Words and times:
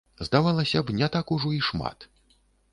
Здавалася 0.27 0.81
б, 0.87 0.95
не 1.01 1.11
так 1.17 1.35
ужо 1.37 1.53
і 1.61 1.63
шмат. 1.71 2.11